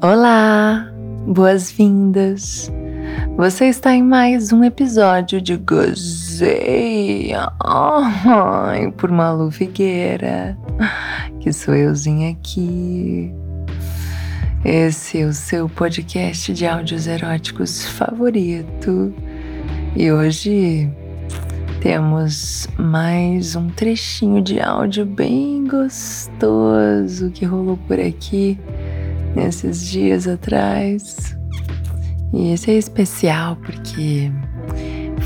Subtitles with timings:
[0.00, 0.88] Olá,
[1.26, 2.70] boas-vindas.
[3.36, 7.50] Você está em mais um episódio de Gozeia
[8.96, 10.56] por Malu Figueira,
[11.40, 13.34] que sou euzinha aqui.
[14.64, 19.14] Esse é o seu podcast de áudios eróticos favorito.
[19.94, 20.90] E hoje
[21.82, 28.58] temos mais um trechinho de áudio bem gostoso que rolou por aqui
[29.36, 31.36] nesses dias atrás.
[32.32, 34.32] E esse é especial porque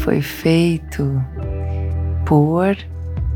[0.03, 1.25] foi feito
[2.27, 2.77] por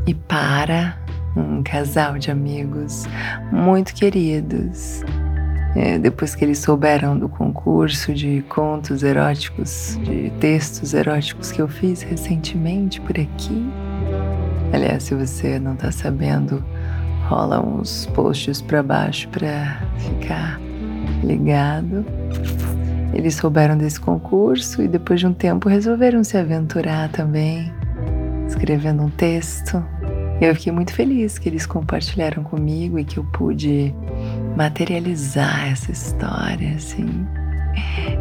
[0.05, 1.01] e para
[1.33, 3.05] um casal de amigos
[3.53, 5.01] muito queridos.
[5.75, 11.67] É, depois que eles souberam do concurso de contos eróticos, de textos eróticos que eu
[11.67, 13.65] fiz recentemente por aqui.
[14.71, 16.63] Aliás, se você não está sabendo,
[17.27, 20.59] rola uns posts para baixo para ficar
[21.23, 22.05] ligado.
[23.13, 27.71] Eles souberam desse concurso e depois de um tempo resolveram se aventurar também,
[28.47, 29.83] escrevendo um texto.
[30.41, 33.93] Eu fiquei muito feliz que eles compartilharam comigo e que eu pude
[34.55, 37.25] materializar essa história, assim.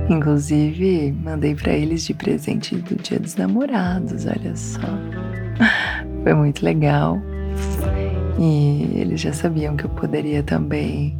[0.08, 4.80] Inclusive, mandei para eles de presente do Dia dos Namorados, olha só.
[6.22, 7.20] Foi muito legal.
[8.39, 11.19] E eles já sabiam que eu poderia também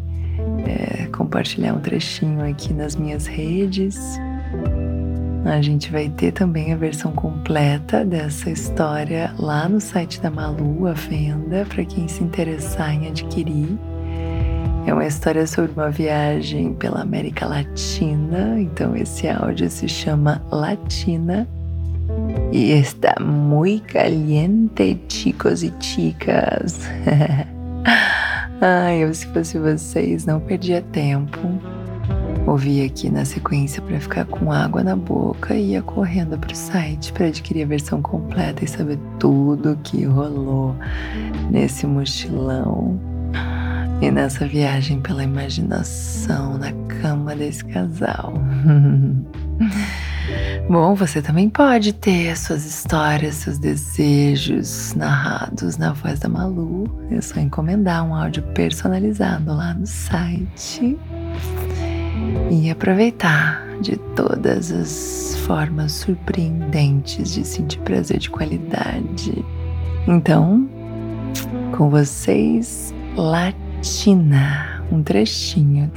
[0.66, 4.19] é, compartilhar um trechinho aqui nas minhas redes.
[5.44, 10.86] A gente vai ter também a versão completa dessa história lá no site da Malu,
[10.86, 13.76] a venda, para quem se interessar em adquirir.
[14.84, 21.47] É uma história sobre uma viagem pela América Latina, então esse áudio se chama Latina.
[22.50, 26.81] E está muito caliente, chicos e chicas.
[28.60, 31.38] Ai, eu se fosse vocês não perdia tempo.
[32.44, 36.56] Ouvi aqui na sequência para ficar com água na boca e ia correndo para o
[36.56, 40.75] site para adquirir a versão completa e saber tudo o que rolou
[41.50, 43.12] nesse mochilão
[44.02, 48.34] e nessa viagem pela imaginação na cama desse casal.
[50.68, 56.90] Bom, você também pode ter suas histórias, seus desejos narrados na voz da Malu.
[57.12, 60.98] É só encomendar um áudio personalizado lá no site
[62.50, 69.44] e aproveitar de todas as formas surpreendentes de sentir prazer de qualidade.
[70.08, 70.69] Então,
[71.76, 72.92] com vocês,
[73.82, 75.91] Latina um trechinho.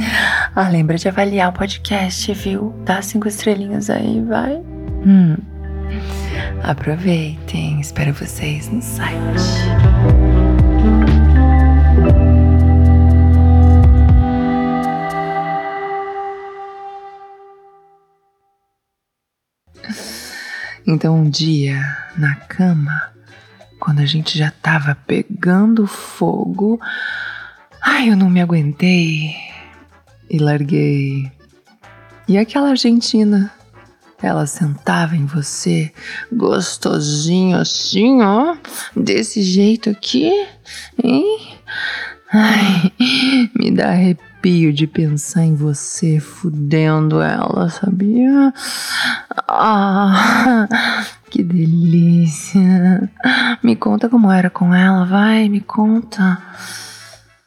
[0.56, 2.74] Ah, lembra de avaliar o podcast, viu?
[2.84, 4.56] Dá cinco estrelinhas aí, vai.
[5.06, 5.38] Hum.
[6.64, 9.14] Aproveitem, espero vocês no site.
[20.88, 21.80] Então, um dia,
[22.18, 23.12] na cama,
[23.80, 26.80] quando a gente já tava pegando fogo,
[27.88, 29.36] Ai, eu não me aguentei
[30.28, 31.32] e larguei.
[32.28, 33.52] E aquela argentina?
[34.20, 35.94] Ela sentava em você,
[36.34, 38.56] gostosinho assim, ó,
[38.96, 40.32] desse jeito aqui,
[41.04, 41.58] hein?
[42.34, 42.92] Ai,
[43.56, 48.52] me dá arrepio de pensar em você fudendo ela, sabia?
[49.48, 50.68] Ah,
[51.30, 53.12] que delícia.
[53.62, 56.42] Me conta como era com ela, vai, me conta.